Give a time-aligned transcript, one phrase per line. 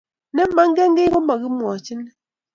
[0.33, 2.01] ne megen kii ko makimwachin